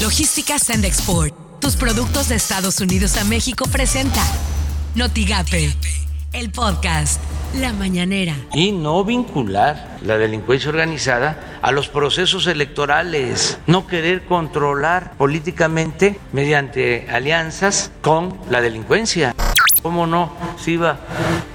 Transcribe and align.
Logística 0.00 0.58
Send 0.58 0.86
Export. 0.86 1.34
Tus 1.60 1.76
productos 1.76 2.30
de 2.30 2.34
Estados 2.34 2.80
Unidos 2.80 3.18
a 3.18 3.24
México 3.24 3.66
presenta 3.70 4.22
Notigape, 4.94 5.74
el 6.32 6.50
podcast 6.50 7.20
La 7.54 7.74
Mañanera. 7.74 8.34
Y 8.54 8.72
no 8.72 9.04
vincular 9.04 9.98
la 10.00 10.16
delincuencia 10.16 10.70
organizada 10.70 11.58
a 11.60 11.70
los 11.70 11.88
procesos 11.88 12.46
electorales, 12.46 13.58
no 13.66 13.86
querer 13.86 14.24
controlar 14.24 15.12
políticamente 15.18 16.18
mediante 16.32 17.06
alianzas 17.10 17.90
con 18.00 18.38
la 18.48 18.62
delincuencia. 18.62 19.34
¿Cómo 19.82 20.06
no 20.06 20.30
se 20.58 20.72
iba 20.72 20.98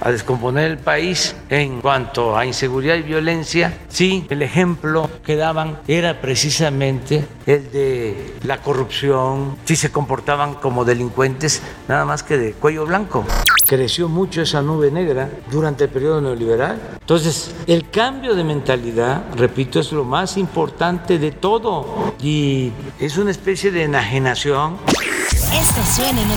a 0.00 0.10
descomponer 0.10 0.70
el 0.70 0.78
país 0.78 1.36
en 1.48 1.80
cuanto 1.80 2.36
a 2.36 2.44
inseguridad 2.44 2.96
y 2.96 3.02
violencia 3.02 3.78
si 3.88 4.26
el 4.30 4.42
ejemplo 4.42 5.08
que 5.24 5.36
daban 5.36 5.78
era 5.86 6.20
precisamente 6.20 7.26
el 7.46 7.70
de 7.70 8.34
la 8.42 8.58
corrupción, 8.58 9.56
si 9.64 9.76
se 9.76 9.92
comportaban 9.92 10.54
como 10.54 10.84
delincuentes 10.84 11.62
nada 11.88 12.04
más 12.04 12.22
que 12.22 12.36
de 12.36 12.52
cuello 12.52 12.84
blanco? 12.86 13.24
Creció 13.66 14.08
mucho 14.08 14.42
esa 14.42 14.62
nube 14.62 14.90
negra 14.90 15.28
durante 15.50 15.84
el 15.84 15.90
periodo 15.90 16.20
neoliberal. 16.20 16.80
Entonces, 17.00 17.52
el 17.66 17.90
cambio 17.90 18.34
de 18.34 18.44
mentalidad, 18.44 19.24
repito, 19.36 19.80
es 19.80 19.92
lo 19.92 20.04
más 20.04 20.36
importante 20.36 21.18
de 21.18 21.32
todo 21.32 22.14
y 22.20 22.72
es 23.00 23.18
una 23.18 23.30
especie 23.30 23.70
de 23.72 23.84
enajenación. 23.84 24.78
Esto 25.52 25.82
suena 25.84 26.20
en 26.22 26.30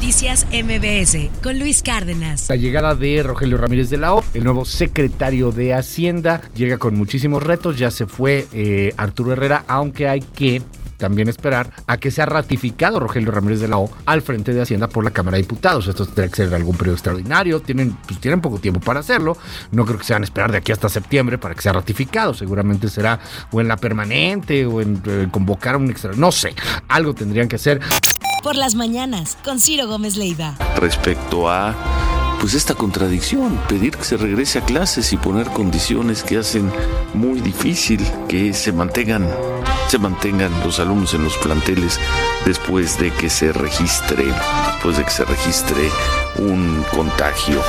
Noticias 0.00 0.46
MBS 0.50 1.28
con 1.42 1.58
Luis 1.58 1.82
Cárdenas. 1.82 2.48
La 2.48 2.56
llegada 2.56 2.94
de 2.94 3.22
Rogelio 3.22 3.58
Ramírez 3.58 3.90
de 3.90 3.98
la 3.98 4.14
O, 4.14 4.24
el 4.32 4.44
nuevo 4.44 4.64
secretario 4.64 5.52
de 5.52 5.74
Hacienda, 5.74 6.40
llega 6.54 6.78
con 6.78 6.96
muchísimos 6.96 7.42
retos. 7.42 7.78
Ya 7.78 7.90
se 7.90 8.06
fue 8.06 8.46
eh, 8.54 8.94
Arturo 8.96 9.34
Herrera, 9.34 9.62
aunque 9.68 10.08
hay 10.08 10.20
que 10.20 10.62
también 10.96 11.28
esperar 11.28 11.70
a 11.86 11.96
que 11.98 12.10
sea 12.10 12.26
ratificado 12.26 13.00
Rogelio 13.00 13.30
Ramírez 13.30 13.60
de 13.60 13.68
la 13.68 13.78
O 13.78 13.90
al 14.06 14.22
frente 14.22 14.54
de 14.54 14.62
Hacienda 14.62 14.88
por 14.88 15.04
la 15.04 15.10
Cámara 15.10 15.36
de 15.36 15.42
Diputados. 15.42 15.88
Esto 15.88 16.06
tendrá 16.06 16.28
que 16.28 16.36
ser 16.36 16.54
algún 16.54 16.76
periodo 16.76 16.94
extraordinario. 16.94 17.60
Tienen, 17.60 17.96
pues, 18.06 18.20
tienen 18.20 18.40
poco 18.40 18.58
tiempo 18.58 18.80
para 18.80 19.00
hacerlo. 19.00 19.36
No 19.72 19.84
creo 19.84 19.98
que 19.98 20.04
se 20.04 20.12
van 20.12 20.22
a 20.22 20.24
esperar 20.24 20.50
de 20.52 20.58
aquí 20.58 20.72
hasta 20.72 20.88
septiembre 20.88 21.36
para 21.36 21.54
que 21.54 21.62
sea 21.62 21.72
ratificado. 21.72 22.32
Seguramente 22.32 22.88
será 22.88 23.18
o 23.50 23.60
en 23.60 23.68
la 23.68 23.76
permanente 23.76 24.64
o 24.66 24.80
en, 24.80 25.02
eh, 25.06 25.28
convocar 25.30 25.76
un 25.76 25.90
extra. 25.90 26.12
No 26.14 26.30
sé. 26.30 26.54
Algo 26.88 27.14
tendrían 27.14 27.48
que 27.48 27.56
hacer 27.56 27.80
por 28.42 28.56
las 28.56 28.74
mañanas 28.74 29.36
con 29.44 29.60
Ciro 29.60 29.86
Gómez 29.86 30.16
Leiva. 30.16 30.54
Respecto 30.76 31.48
a 31.48 31.74
pues 32.40 32.54
esta 32.54 32.74
contradicción, 32.74 33.60
pedir 33.68 33.96
que 33.96 34.04
se 34.04 34.16
regrese 34.16 34.60
a 34.60 34.64
clases 34.64 35.12
y 35.12 35.18
poner 35.18 35.48
condiciones 35.48 36.22
que 36.22 36.38
hacen 36.38 36.72
muy 37.12 37.40
difícil 37.40 38.00
que 38.28 38.54
se 38.54 38.72
mantengan 38.72 39.28
se 39.90 39.98
mantengan 39.98 40.52
los 40.64 40.78
alumnos 40.78 41.14
en 41.14 41.24
los 41.24 41.36
planteles 41.38 41.98
después 42.46 42.96
de 43.00 43.10
que 43.12 43.28
se 43.28 43.52
registre, 43.52 44.24
después 44.72 44.98
de 44.98 45.04
que 45.04 45.10
se 45.10 45.24
registre 45.24 45.90
un 46.38 46.84
contagio. 46.94 47.60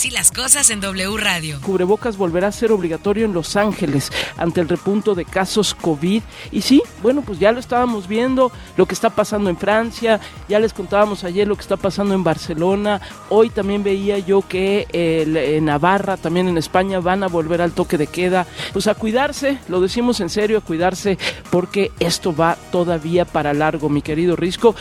Así 0.00 0.08
las 0.08 0.32
cosas 0.32 0.70
en 0.70 0.80
W 0.80 1.18
Radio. 1.18 1.60
Cubrebocas 1.60 2.16
volverá 2.16 2.48
a 2.48 2.52
ser 2.52 2.72
obligatorio 2.72 3.26
en 3.26 3.34
Los 3.34 3.54
Ángeles 3.54 4.10
ante 4.38 4.62
el 4.62 4.68
repunto 4.70 5.14
de 5.14 5.26
casos 5.26 5.74
COVID. 5.74 6.22
Y 6.50 6.62
sí, 6.62 6.82
bueno, 7.02 7.20
pues 7.20 7.38
ya 7.38 7.52
lo 7.52 7.60
estábamos 7.60 8.08
viendo, 8.08 8.50
lo 8.78 8.86
que 8.86 8.94
está 8.94 9.10
pasando 9.10 9.50
en 9.50 9.58
Francia, 9.58 10.18
ya 10.48 10.58
les 10.58 10.72
contábamos 10.72 11.22
ayer 11.24 11.46
lo 11.46 11.54
que 11.54 11.60
está 11.60 11.76
pasando 11.76 12.14
en 12.14 12.24
Barcelona. 12.24 12.98
Hoy 13.28 13.50
también 13.50 13.82
veía 13.82 14.18
yo 14.18 14.40
que 14.40 14.86
en 14.90 15.66
Navarra, 15.66 16.16
también 16.16 16.48
en 16.48 16.56
España, 16.56 17.00
van 17.00 17.22
a 17.22 17.26
volver 17.26 17.60
al 17.60 17.72
toque 17.72 17.98
de 17.98 18.06
queda. 18.06 18.46
Pues 18.72 18.86
a 18.86 18.94
cuidarse, 18.94 19.58
lo 19.68 19.82
decimos 19.82 20.20
en 20.20 20.30
serio, 20.30 20.56
a 20.56 20.62
cuidarse, 20.62 21.18
porque 21.50 21.92
esto 22.00 22.34
va 22.34 22.56
todavía 22.72 23.26
para 23.26 23.52
largo, 23.52 23.90
mi 23.90 24.00
querido 24.00 24.34
Risco. 24.34 24.74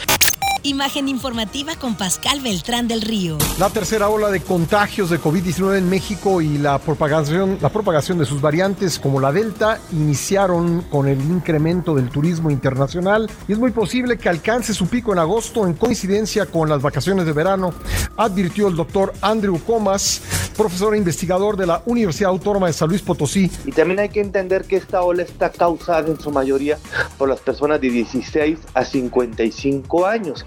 Imagen 0.63 1.07
informativa 1.07 1.75
con 1.75 1.95
Pascal 1.95 2.41
Beltrán 2.41 2.89
del 2.89 3.01
Río. 3.01 3.37
La 3.59 3.69
tercera 3.69 4.09
ola 4.09 4.29
de 4.29 4.41
contagios 4.41 5.09
de 5.09 5.19
COVID-19 5.19 5.77
en 5.77 5.89
México 5.89 6.41
y 6.41 6.57
la 6.57 6.79
propagación, 6.79 7.57
la 7.61 7.69
propagación 7.69 8.17
de 8.17 8.25
sus 8.25 8.41
variantes 8.41 8.99
como 8.99 9.21
la 9.21 9.31
Delta 9.31 9.79
iniciaron 9.93 10.81
con 10.81 11.07
el 11.07 11.21
incremento 11.21 11.95
del 11.95 12.09
turismo 12.09 12.51
internacional 12.51 13.31
y 13.47 13.53
es 13.53 13.57
muy 13.57 13.71
posible 13.71 14.17
que 14.17 14.27
alcance 14.27 14.73
su 14.73 14.87
pico 14.87 15.13
en 15.13 15.19
agosto 15.19 15.65
en 15.65 15.75
coincidencia 15.75 16.45
con 16.45 16.67
las 16.67 16.81
vacaciones 16.81 17.25
de 17.25 17.31
verano, 17.31 17.73
advirtió 18.17 18.67
el 18.67 18.75
doctor 18.75 19.13
Andrew 19.21 19.59
Comas, 19.65 20.21
profesor 20.59 20.93
e 20.93 20.97
investigador 20.97 21.55
de 21.55 21.65
la 21.65 21.81
Universidad 21.85 22.31
Autónoma 22.31 22.67
de 22.67 22.73
San 22.73 22.89
Luis 22.89 23.01
Potosí. 23.01 23.49
Y 23.65 23.71
también 23.71 23.97
hay 24.01 24.09
que 24.09 24.19
entender 24.19 24.65
que 24.65 24.75
esta 24.75 25.01
ola 25.03 25.23
está 25.23 25.53
causada 25.53 26.09
en 26.09 26.19
su 26.19 26.31
mayoría 26.31 26.77
por 27.17 27.29
las 27.29 27.39
personas 27.39 27.79
de 27.79 27.89
16 27.89 28.59
a 28.73 28.83
55 28.83 30.05
años. 30.05 30.45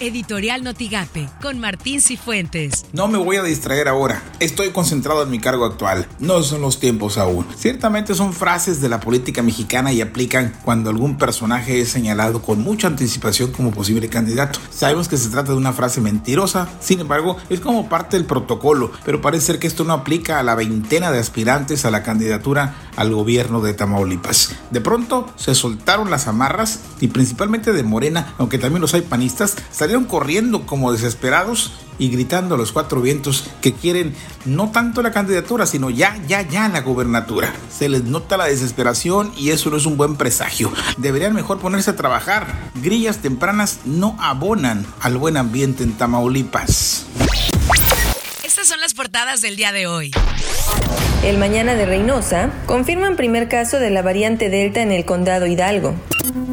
Editorial 0.00 0.64
Notigape 0.64 1.28
con 1.40 1.60
Martín 1.60 2.00
Cifuentes. 2.00 2.84
No 2.92 3.06
me 3.06 3.16
voy 3.16 3.36
a 3.36 3.44
distraer 3.44 3.86
ahora. 3.86 4.20
Estoy 4.44 4.72
concentrado 4.72 5.22
en 5.22 5.30
mi 5.30 5.38
cargo 5.38 5.64
actual. 5.64 6.06
No 6.18 6.42
son 6.42 6.60
los 6.60 6.78
tiempos 6.78 7.16
aún. 7.16 7.46
Ciertamente 7.56 8.14
son 8.14 8.34
frases 8.34 8.82
de 8.82 8.90
la 8.90 9.00
política 9.00 9.42
mexicana 9.42 9.90
y 9.90 10.02
aplican 10.02 10.52
cuando 10.66 10.90
algún 10.90 11.16
personaje 11.16 11.80
es 11.80 11.88
señalado 11.88 12.42
con 12.42 12.60
mucha 12.60 12.88
anticipación 12.88 13.52
como 13.52 13.70
posible 13.70 14.10
candidato. 14.10 14.60
Sabemos 14.68 15.08
que 15.08 15.16
se 15.16 15.30
trata 15.30 15.52
de 15.52 15.56
una 15.56 15.72
frase 15.72 16.02
mentirosa, 16.02 16.68
sin 16.78 17.00
embargo, 17.00 17.38
es 17.48 17.60
como 17.60 17.88
parte 17.88 18.18
del 18.18 18.26
protocolo, 18.26 18.92
pero 19.06 19.22
parece 19.22 19.46
ser 19.46 19.58
que 19.58 19.66
esto 19.66 19.84
no 19.84 19.94
aplica 19.94 20.38
a 20.38 20.42
la 20.42 20.54
veintena 20.54 21.10
de 21.10 21.20
aspirantes 21.20 21.86
a 21.86 21.90
la 21.90 22.02
candidatura 22.02 22.74
al 22.96 23.14
gobierno 23.14 23.62
de 23.62 23.72
Tamaulipas. 23.72 24.56
De 24.70 24.82
pronto 24.82 25.26
se 25.36 25.54
soltaron 25.54 26.10
las 26.10 26.28
amarras 26.28 26.80
y 27.00 27.08
principalmente 27.08 27.72
de 27.72 27.82
Morena, 27.82 28.34
aunque 28.36 28.58
también 28.58 28.82
los 28.82 28.92
hay 28.92 29.00
panistas, 29.00 29.56
salieron 29.72 30.04
corriendo 30.04 30.66
como 30.66 30.92
desesperados 30.92 31.72
y 31.98 32.08
gritando 32.08 32.54
a 32.54 32.58
los 32.58 32.72
cuatro 32.72 33.00
vientos 33.00 33.44
que 33.60 33.72
quieren 33.72 34.14
no 34.44 34.70
tanto 34.70 35.02
la 35.02 35.12
candidatura, 35.12 35.66
sino 35.66 35.90
ya, 35.90 36.20
ya, 36.26 36.42
ya 36.42 36.68
la 36.68 36.80
gobernatura. 36.80 37.52
Se 37.70 37.88
les 37.88 38.04
nota 38.04 38.36
la 38.36 38.46
desesperación 38.46 39.32
y 39.36 39.50
eso 39.50 39.70
no 39.70 39.76
es 39.76 39.86
un 39.86 39.96
buen 39.96 40.16
presagio. 40.16 40.72
Deberían 40.96 41.34
mejor 41.34 41.58
ponerse 41.58 41.90
a 41.90 41.96
trabajar. 41.96 42.70
Grillas 42.82 43.18
tempranas 43.18 43.80
no 43.84 44.16
abonan 44.20 44.86
al 45.00 45.16
buen 45.18 45.36
ambiente 45.36 45.82
en 45.82 45.92
Tamaulipas. 45.92 47.06
Estas 48.42 48.68
son 48.68 48.80
las 48.80 48.94
portadas 48.94 49.40
del 49.40 49.56
día 49.56 49.72
de 49.72 49.86
hoy. 49.86 50.10
El 51.24 51.38
Mañana 51.38 51.74
de 51.74 51.86
Reynosa 51.86 52.50
confirman 52.66 53.16
primer 53.16 53.48
caso 53.48 53.78
de 53.78 53.90
la 53.90 54.02
variante 54.02 54.50
Delta 54.50 54.82
en 54.82 54.92
el 54.92 55.04
condado 55.06 55.46
Hidalgo. 55.46 55.94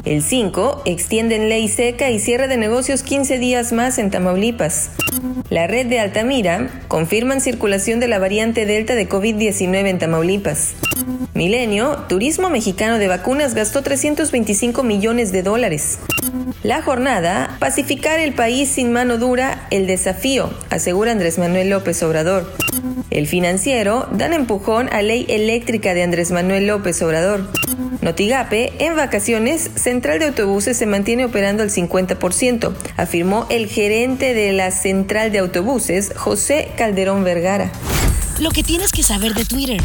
El 0.06 0.24
5 0.24 0.84
extienden 0.86 1.50
ley 1.50 1.68
seca 1.68 2.10
y 2.10 2.20
cierre 2.20 2.48
de 2.48 2.58
negocios 2.58 3.04
15 3.04 3.38
días 3.38 3.74
más 3.74 3.98
en 3.98 4.12
Tamaulipas. 4.12 4.92
La 5.50 5.68
red 5.68 5.88
de 5.88 6.00
Altamira 6.00 6.70
confirman 6.88 7.42
circulación 7.42 8.00
de 8.00 8.08
la 8.08 8.20
variante 8.20 8.66
Delta 8.66 8.96
de 8.96 9.10
COVID-19 9.10 9.88
en 9.88 10.00
Tamaulipas. 10.00 10.74
Milenio, 11.34 12.06
Turismo 12.08 12.50
Mexicano 12.50 12.98
de 12.98 13.08
Vacunas 13.08 13.54
gastó 13.54 13.84
325 13.84 14.84
millones 14.84 15.32
de 15.32 15.44
dólares. 15.44 16.00
La 16.64 16.82
jornada, 16.82 17.58
pacificar 17.60 18.20
el 18.20 18.34
país 18.34 18.70
sin 18.70 18.92
mano 18.92 19.18
dura, 19.18 19.68
el 19.72 19.88
desafío, 19.88 20.52
asegura 20.70 21.12
Andrés 21.12 21.38
Manuel 21.38 21.70
López 21.70 22.02
Obrador. 22.04 22.52
El 23.12 23.28
financiero, 23.28 24.08
dan 24.14 24.32
empujón 24.32 24.88
a 24.92 25.02
ley 25.02 25.26
eléctrica 25.28 25.94
de 25.94 26.02
Andrés 26.02 26.32
Manuel 26.32 26.68
López 26.68 27.02
Obrador. 27.02 27.46
Notigape, 28.02 28.72
en 28.80 28.96
vacaciones, 28.96 29.70
Central 29.76 30.20
de 30.20 30.28
Autobuses 30.28 30.78
se 30.78 30.86
mantiene 30.86 31.26
operando 31.26 31.62
al 31.62 31.70
50%, 31.70 32.74
afirmó 32.96 33.48
el 33.50 33.68
gerente 33.68 34.34
de 34.34 34.54
la 34.54 34.72
Central 34.72 35.34
de 35.34 35.40
Autobuses, 35.40 36.14
José 36.16 36.70
Calderón 36.78 37.26
Vergara. 37.26 37.70
Lo 38.40 38.50
que 38.50 38.64
tienes 38.64 38.94
que 38.94 39.04
saber 39.04 39.34
de 39.34 39.44
Twitter. 39.44 39.82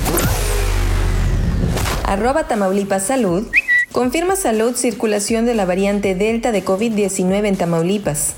Arroba 2.04 2.46
Tamaulipas 2.46 3.02
Salud. 3.02 3.48
Confirma 3.90 4.36
salud 4.36 4.76
circulación 4.76 5.46
de 5.46 5.54
la 5.54 5.64
variante 5.64 6.14
Delta 6.14 6.52
de 6.52 6.64
COVID-19 6.64 7.46
en 7.46 7.56
Tamaulipas. 7.56 8.34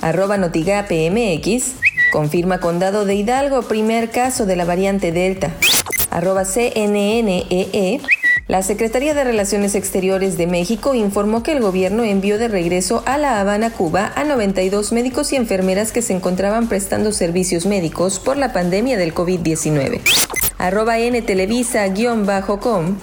Arroba 0.00 0.38
Notigape 0.38 1.08
MX. 1.10 1.83
Confirma 2.14 2.60
Condado 2.60 3.04
de 3.06 3.16
Hidalgo 3.16 3.62
primer 3.62 4.08
caso 4.08 4.46
de 4.46 4.54
la 4.54 4.64
variante 4.64 5.10
Delta. 5.10 5.50
Arroba 6.12 6.44
CNNEE. 6.44 7.44
E. 7.50 8.00
La 8.46 8.62
Secretaría 8.62 9.14
de 9.14 9.24
Relaciones 9.24 9.74
Exteriores 9.74 10.38
de 10.38 10.46
México 10.46 10.94
informó 10.94 11.42
que 11.42 11.50
el 11.50 11.60
gobierno 11.60 12.04
envió 12.04 12.38
de 12.38 12.46
regreso 12.46 13.02
a 13.04 13.18
La 13.18 13.40
Habana, 13.40 13.70
Cuba, 13.70 14.12
a 14.14 14.22
92 14.22 14.92
médicos 14.92 15.32
y 15.32 15.36
enfermeras 15.36 15.90
que 15.90 16.02
se 16.02 16.12
encontraban 16.12 16.68
prestando 16.68 17.10
servicios 17.10 17.66
médicos 17.66 18.20
por 18.20 18.36
la 18.36 18.52
pandemia 18.52 18.96
del 18.96 19.12
COVID-19. 19.12 20.00
Arroba 20.58 21.00
N 21.00 21.20
Televisa-com. 21.20 22.96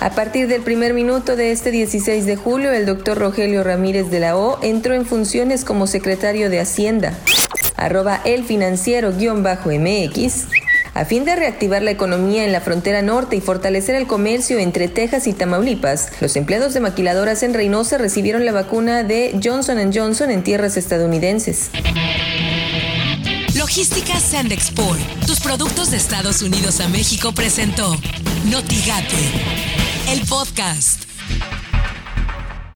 A 0.00 0.10
partir 0.10 0.48
del 0.48 0.62
primer 0.62 0.94
minuto 0.94 1.36
de 1.36 1.52
este 1.52 1.70
16 1.70 2.24
de 2.24 2.36
julio, 2.36 2.72
el 2.72 2.86
doctor 2.86 3.18
Rogelio 3.18 3.62
Ramírez 3.62 4.10
de 4.10 4.20
la 4.20 4.38
O 4.38 4.58
entró 4.62 4.94
en 4.94 5.04
funciones 5.04 5.66
como 5.66 5.86
secretario 5.86 6.48
de 6.48 6.60
Hacienda. 6.60 7.12
Arroba 7.84 8.22
el 8.24 8.44
financiero-mx 8.44 10.46
A 10.94 11.04
fin 11.04 11.26
de 11.26 11.36
reactivar 11.36 11.82
la 11.82 11.90
economía 11.90 12.46
en 12.46 12.52
la 12.52 12.62
frontera 12.62 13.02
norte 13.02 13.36
y 13.36 13.42
fortalecer 13.42 13.94
el 13.94 14.06
comercio 14.06 14.58
entre 14.58 14.88
Texas 14.88 15.26
y 15.26 15.34
Tamaulipas, 15.34 16.08
los 16.22 16.34
empleados 16.36 16.72
de 16.72 16.80
maquiladoras 16.80 17.42
en 17.42 17.52
Reynosa 17.52 17.98
recibieron 17.98 18.46
la 18.46 18.52
vacuna 18.52 19.02
de 19.02 19.38
Johnson 19.44 19.92
Johnson 19.92 20.30
en 20.30 20.42
tierras 20.42 20.78
estadounidenses. 20.78 21.68
Logística 23.54 24.18
Sandexport, 24.18 24.98
tus 25.26 25.40
productos 25.40 25.90
de 25.90 25.98
Estados 25.98 26.40
Unidos 26.40 26.80
a 26.80 26.88
México 26.88 27.32
presentó 27.32 27.94
Notigate, 28.46 29.18
el 30.10 30.26
podcast. 30.26 31.03